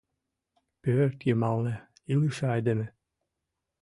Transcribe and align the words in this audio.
Пӧрт 0.81 1.19
йымалне 1.27 1.75
илыше 2.11 2.45
айдеме. 2.55 2.87